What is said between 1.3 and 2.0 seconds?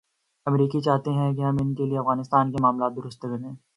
کہ ہم ا ن کے لیے